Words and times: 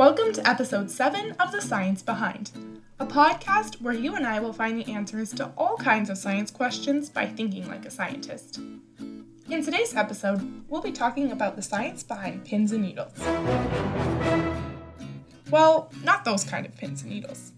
Welcome 0.00 0.32
to 0.32 0.48
episode 0.48 0.90
7 0.90 1.32
of 1.32 1.52
The 1.52 1.60
Science 1.60 2.02
Behind, 2.02 2.50
a 2.98 3.04
podcast 3.04 3.82
where 3.82 3.92
you 3.92 4.16
and 4.16 4.26
I 4.26 4.40
will 4.40 4.54
find 4.54 4.80
the 4.80 4.90
answers 4.90 5.30
to 5.34 5.52
all 5.58 5.76
kinds 5.76 6.08
of 6.08 6.16
science 6.16 6.50
questions 6.50 7.10
by 7.10 7.26
thinking 7.26 7.68
like 7.68 7.84
a 7.84 7.90
scientist. 7.90 8.60
In 9.50 9.62
today's 9.62 9.94
episode, 9.94 10.64
we'll 10.70 10.80
be 10.80 10.90
talking 10.90 11.32
about 11.32 11.54
the 11.54 11.60
science 11.60 12.02
behind 12.02 12.46
pins 12.46 12.72
and 12.72 12.82
needles. 12.82 13.12
Well, 15.50 15.92
not 16.02 16.24
those 16.24 16.44
kind 16.44 16.64
of 16.64 16.74
pins 16.74 17.02
and 17.02 17.10
needles. 17.10 17.52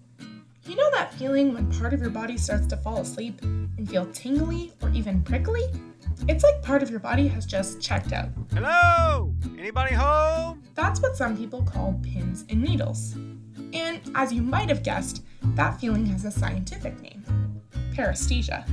You 0.66 0.74
know 0.74 0.90
that 0.90 1.14
feeling 1.14 1.54
when 1.54 1.70
part 1.70 1.94
of 1.94 2.00
your 2.00 2.10
body 2.10 2.36
starts 2.36 2.66
to 2.66 2.76
fall 2.76 2.98
asleep 2.98 3.40
and 3.42 3.88
feel 3.88 4.06
tingly 4.06 4.72
or 4.82 4.88
even 4.88 5.22
prickly? 5.22 5.62
It's 6.28 6.44
like 6.44 6.62
part 6.62 6.84
of 6.84 6.90
your 6.90 7.00
body 7.00 7.26
has 7.28 7.44
just 7.44 7.80
checked 7.80 8.12
out. 8.12 8.28
Hello? 8.54 9.34
Anybody 9.58 9.94
home? 9.94 10.62
That's 10.74 11.00
what 11.00 11.16
some 11.16 11.36
people 11.36 11.62
call 11.64 11.98
pins 12.02 12.44
and 12.48 12.62
needles. 12.62 13.14
And 13.72 14.00
as 14.14 14.32
you 14.32 14.40
might 14.40 14.68
have 14.68 14.84
guessed, 14.84 15.24
that 15.56 15.80
feeling 15.80 16.06
has 16.06 16.24
a 16.24 16.30
scientific 16.30 17.00
name 17.00 17.24
paresthesia. 17.92 18.66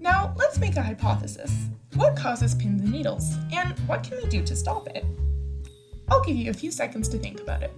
Now, 0.00 0.34
let's 0.36 0.58
make 0.58 0.76
a 0.76 0.82
hypothesis. 0.82 1.66
What 1.94 2.16
causes 2.16 2.54
pins 2.54 2.80
and 2.80 2.90
needles, 2.90 3.36
and 3.52 3.78
what 3.80 4.02
can 4.02 4.16
we 4.16 4.28
do 4.28 4.42
to 4.42 4.56
stop 4.56 4.88
it? 4.88 5.04
I'll 6.08 6.24
give 6.24 6.36
you 6.36 6.50
a 6.50 6.54
few 6.54 6.70
seconds 6.70 7.08
to 7.10 7.18
think 7.18 7.40
about 7.40 7.62
it. 7.62 7.72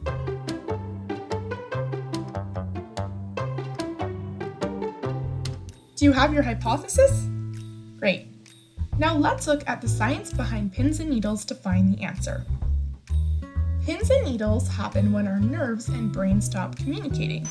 Do 5.96 6.04
you 6.04 6.12
have 6.12 6.32
your 6.32 6.42
hypothesis? 6.42 7.28
Great. 7.98 8.33
Now 8.96 9.16
let's 9.16 9.48
look 9.48 9.64
at 9.66 9.80
the 9.80 9.88
science 9.88 10.32
behind 10.32 10.72
pins 10.72 11.00
and 11.00 11.10
needles 11.10 11.44
to 11.46 11.54
find 11.54 11.92
the 11.92 12.04
answer. 12.04 12.46
Pins 13.84 14.08
and 14.08 14.24
needles 14.24 14.68
happen 14.68 15.12
when 15.12 15.26
our 15.26 15.40
nerves 15.40 15.88
and 15.88 16.12
brain 16.12 16.40
stop 16.40 16.76
communicating. 16.76 17.46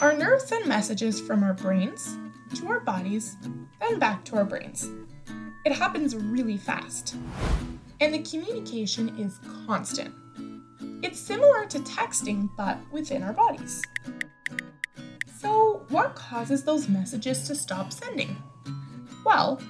Our 0.00 0.14
nerves 0.14 0.46
send 0.46 0.66
messages 0.66 1.20
from 1.20 1.42
our 1.42 1.52
brains 1.52 2.16
to 2.54 2.68
our 2.68 2.80
bodies, 2.80 3.36
then 3.80 3.98
back 3.98 4.24
to 4.26 4.36
our 4.36 4.44
brains. 4.44 4.88
It 5.66 5.72
happens 5.72 6.16
really 6.16 6.56
fast. 6.56 7.16
And 8.00 8.14
the 8.14 8.22
communication 8.22 9.10
is 9.18 9.38
constant. 9.66 10.14
It's 11.02 11.20
similar 11.20 11.66
to 11.66 11.80
texting, 11.80 12.48
but 12.56 12.78
within 12.90 13.22
our 13.22 13.34
bodies. 13.34 13.82
So, 15.38 15.84
what 15.90 16.14
causes 16.14 16.64
those 16.64 16.88
messages 16.88 17.46
to 17.46 17.54
stop 17.54 17.92
sending? 17.92 18.36
Well, 19.24 19.60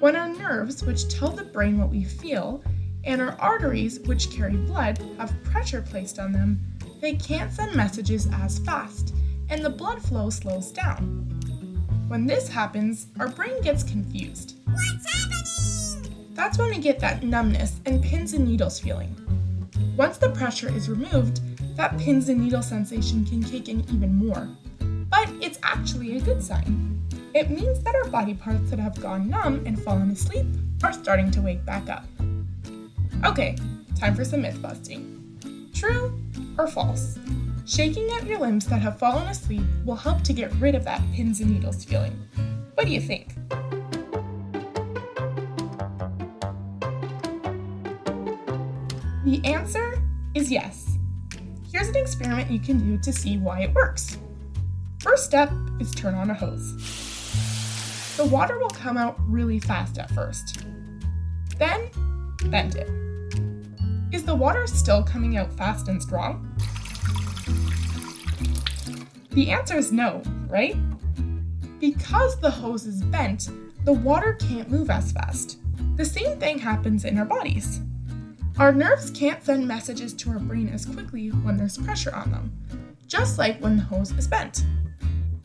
when 0.00 0.16
our 0.16 0.28
nerves, 0.28 0.82
which 0.84 1.08
tell 1.08 1.30
the 1.30 1.44
brain 1.44 1.78
what 1.78 1.90
we 1.90 2.04
feel, 2.04 2.62
and 3.04 3.20
our 3.20 3.36
arteries, 3.38 4.00
which 4.00 4.30
carry 4.30 4.56
blood, 4.56 4.98
have 5.18 5.34
pressure 5.44 5.82
placed 5.82 6.18
on 6.18 6.32
them, 6.32 6.60
they 7.00 7.14
can't 7.16 7.52
send 7.52 7.74
messages 7.74 8.28
as 8.32 8.58
fast, 8.60 9.14
and 9.50 9.64
the 9.64 9.70
blood 9.70 10.02
flow 10.02 10.30
slows 10.30 10.72
down. 10.72 11.30
When 12.08 12.26
this 12.26 12.48
happens, 12.48 13.08
our 13.18 13.28
brain 13.28 13.60
gets 13.62 13.82
confused. 13.82 14.56
What's 14.64 15.12
happening? 15.12 16.34
That's 16.34 16.58
when 16.58 16.70
we 16.70 16.78
get 16.78 16.98
that 17.00 17.22
numbness 17.22 17.80
and 17.86 18.02
pins 18.02 18.32
and 18.32 18.46
needles 18.46 18.80
feeling. 18.80 19.14
Once 19.96 20.18
the 20.18 20.30
pressure 20.30 20.68
is 20.74 20.88
removed, 20.88 21.40
that 21.76 21.96
pins 21.98 22.28
and 22.28 22.40
needle 22.40 22.62
sensation 22.62 23.24
can 23.24 23.42
kick 23.42 23.68
in 23.68 23.80
even 23.90 24.14
more. 24.14 24.48
But 25.10 25.28
it's 25.40 25.58
actually 25.62 26.16
a 26.16 26.20
good 26.20 26.42
sign. 26.42 27.00
It 27.34 27.50
means 27.50 27.82
that 27.82 27.96
our 27.96 28.08
body 28.10 28.32
parts 28.34 28.70
that 28.70 28.78
have 28.78 29.00
gone 29.00 29.28
numb 29.28 29.64
and 29.66 29.82
fallen 29.82 30.08
asleep 30.12 30.46
are 30.84 30.92
starting 30.92 31.32
to 31.32 31.42
wake 31.42 31.64
back 31.66 31.88
up. 31.88 32.04
Okay, 33.24 33.56
time 33.98 34.14
for 34.14 34.24
some 34.24 34.42
myth 34.42 34.62
busting. 34.62 35.70
True 35.74 36.16
or 36.56 36.68
false? 36.68 37.18
Shaking 37.66 38.08
out 38.12 38.24
your 38.24 38.38
limbs 38.38 38.66
that 38.66 38.80
have 38.82 39.00
fallen 39.00 39.26
asleep 39.26 39.64
will 39.84 39.96
help 39.96 40.22
to 40.22 40.32
get 40.32 40.54
rid 40.60 40.76
of 40.76 40.84
that 40.84 41.02
pins 41.12 41.40
and 41.40 41.50
needles 41.50 41.84
feeling. 41.84 42.16
What 42.74 42.86
do 42.86 42.92
you 42.92 43.00
think? 43.00 43.34
The 49.24 49.40
answer 49.44 50.00
is 50.34 50.52
yes. 50.52 50.98
Here's 51.72 51.88
an 51.88 51.96
experiment 51.96 52.48
you 52.48 52.60
can 52.60 52.78
do 52.78 52.96
to 52.98 53.12
see 53.12 53.38
why 53.38 53.62
it 53.62 53.74
works. 53.74 54.18
First 55.00 55.24
step 55.24 55.50
is 55.80 55.90
turn 55.90 56.14
on 56.14 56.30
a 56.30 56.34
hose. 56.34 57.13
The 58.16 58.24
water 58.24 58.58
will 58.58 58.70
come 58.70 58.96
out 58.96 59.16
really 59.28 59.58
fast 59.58 59.98
at 59.98 60.10
first. 60.10 60.64
Then, 61.58 61.90
bend 62.46 62.76
it. 62.76 62.88
Is 64.14 64.24
the 64.24 64.34
water 64.34 64.68
still 64.68 65.02
coming 65.02 65.36
out 65.36 65.52
fast 65.52 65.88
and 65.88 66.00
strong? 66.00 66.48
The 69.30 69.50
answer 69.50 69.76
is 69.76 69.90
no, 69.90 70.22
right? 70.46 70.76
Because 71.80 72.38
the 72.38 72.50
hose 72.50 72.86
is 72.86 73.02
bent, 73.02 73.48
the 73.84 73.92
water 73.92 74.34
can't 74.34 74.70
move 74.70 74.90
as 74.90 75.10
fast. 75.10 75.58
The 75.96 76.04
same 76.04 76.38
thing 76.38 76.60
happens 76.60 77.04
in 77.04 77.18
our 77.18 77.24
bodies. 77.24 77.80
Our 78.58 78.72
nerves 78.72 79.10
can't 79.10 79.42
send 79.42 79.66
messages 79.66 80.14
to 80.14 80.30
our 80.30 80.38
brain 80.38 80.68
as 80.68 80.86
quickly 80.86 81.30
when 81.30 81.56
there's 81.56 81.76
pressure 81.76 82.14
on 82.14 82.30
them, 82.30 82.52
just 83.08 83.38
like 83.38 83.58
when 83.58 83.76
the 83.76 83.82
hose 83.82 84.12
is 84.12 84.28
bent. 84.28 84.64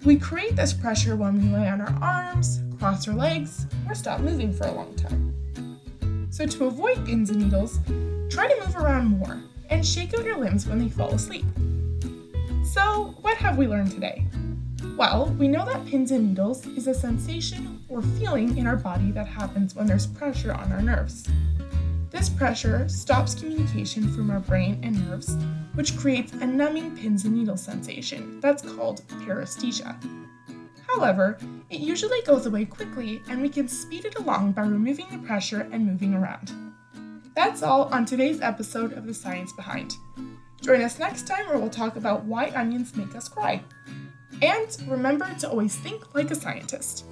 We 0.06 0.18
create 0.18 0.56
this 0.56 0.72
pressure 0.72 1.18
when 1.18 1.42
we 1.42 1.58
lay 1.58 1.68
on 1.68 1.82
our 1.82 1.94
arms, 2.02 2.62
cross 2.80 3.06
our 3.10 3.14
legs, 3.14 3.66
or 3.88 3.94
stop 3.94 4.22
moving 4.22 4.54
for 4.54 4.66
a 4.66 4.72
long 4.72 4.96
time. 4.96 5.36
So, 6.30 6.46
to 6.46 6.66
avoid 6.66 7.06
pins 7.06 7.30
and 7.32 7.42
needles, 7.44 7.80
try 8.30 8.48
to 8.48 8.66
move 8.66 8.78
around 8.78 9.08
more 9.08 9.42
and 9.70 9.86
shake 9.86 10.14
out 10.14 10.24
your 10.24 10.38
limbs 10.38 10.66
when 10.68 10.80
they 10.80 10.88
fall 10.88 11.14
asleep. 11.14 11.44
So, 12.64 13.14
what 13.22 13.36
have 13.38 13.58
we 13.58 13.68
learned 13.68 13.92
today? 13.92 14.26
Well, 14.96 15.36
we 15.38 15.50
know 15.50 15.66
that 15.66 15.86
pins 15.86 16.12
and 16.12 16.30
needles 16.30 16.66
is 16.66 16.88
a 16.88 16.94
sensation 16.94 17.84
or 17.90 18.02
feeling 18.02 18.58
in 18.58 18.68
our 18.68 18.78
body 18.78 19.12
that 19.12 19.28
happens 19.28 19.76
when 19.76 19.86
there's 19.86 20.08
pressure 20.08 20.54
on 20.54 20.72
our 20.72 20.81
nerves. 20.81 21.28
This 22.10 22.30
pressure 22.30 22.88
stops 22.88 23.36
communication 23.36 24.12
from 24.14 24.31
our 24.31 24.40
brain 24.40 24.80
and 24.81 25.08
nerves 25.10 25.36
which 25.79 25.95
creates 25.95 26.34
a 26.34 26.45
numbing 26.45 26.94
pins 26.94 27.23
and 27.23 27.34
needles 27.34 27.63
sensation 27.63 28.38
that's 28.41 28.62
called 28.62 29.01
paresthesia. 29.07 29.95
However, 30.85 31.38
it 31.69 31.79
usually 31.79 32.22
goes 32.23 32.45
away 32.45 32.66
quickly 32.66 33.22
and 33.29 33.41
we 33.41 33.47
can 33.47 33.69
speed 33.69 34.03
it 34.03 34.18
along 34.18 34.51
by 34.51 34.63
removing 34.63 35.07
the 35.09 35.25
pressure 35.25 35.69
and 35.72 35.88
moving 35.88 36.13
around. 36.13 36.51
That's 37.34 37.63
all 37.63 37.85
on 37.94 38.03
today's 38.03 38.41
episode 38.41 38.91
of 38.91 39.07
The 39.07 39.13
Science 39.13 39.53
Behind. 39.53 39.94
Join 40.62 40.81
us 40.81 41.00
next 41.00 41.25
time 41.25 41.47
where 41.47 41.57
we'll 41.57 41.69
talk 41.69 41.95
about 41.95 42.25
why 42.25 42.51
onions 42.57 42.97
make 42.97 43.16
us 43.16 43.29
cry. 43.29 43.63
And 44.41 44.78
remember 44.85 45.34
to 45.39 45.50
always 45.50 45.78
think 45.78 46.13
like 46.13 46.29
a 46.29 46.35
scientist. 46.35 47.06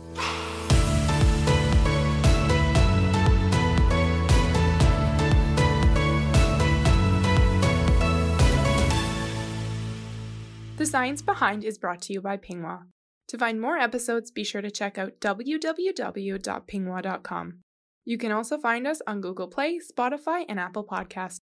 Science 10.97 11.21
Behind 11.21 11.63
is 11.63 11.77
brought 11.77 12.01
to 12.01 12.11
you 12.11 12.19
by 12.21 12.37
Pinghua. 12.37 12.87
To 13.27 13.37
find 13.37 13.61
more 13.61 13.77
episodes, 13.77 14.31
be 14.31 14.43
sure 14.43 14.63
to 14.63 14.71
check 14.71 14.97
out 14.97 15.19
www.pinghua.com. 15.19 17.59
You 18.03 18.17
can 18.17 18.31
also 18.31 18.57
find 18.57 18.87
us 18.87 18.99
on 19.05 19.21
Google 19.21 19.47
Play, 19.47 19.77
Spotify, 19.77 20.43
and 20.49 20.59
Apple 20.59 20.83
Podcasts. 20.83 21.41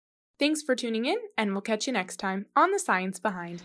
Thanks 0.40 0.62
for 0.62 0.74
tuning 0.74 1.04
in, 1.04 1.18
and 1.38 1.52
we'll 1.52 1.60
catch 1.60 1.86
you 1.86 1.92
next 1.92 2.16
time 2.16 2.46
on 2.56 2.72
The 2.72 2.80
Science 2.80 3.20
Behind. 3.20 3.62